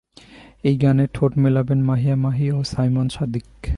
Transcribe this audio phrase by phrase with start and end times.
[0.63, 3.45] এই গানে ঠোঁট মেলাবেন মাহিয়া মাহি ও সাইমন সাদিক।